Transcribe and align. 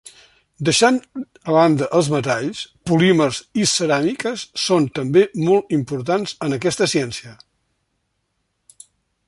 Deixant 0.67 0.95
a 1.49 1.53
banda 1.57 1.87
els 1.97 2.09
metalls, 2.13 2.61
polímers 2.91 3.41
i 3.63 3.67
ceràmiques 3.73 4.47
són 4.63 4.89
també 4.97 5.25
molt 5.49 5.77
importants 5.81 6.37
en 6.47 6.57
aquesta 6.61 6.89
ciència. 6.95 7.39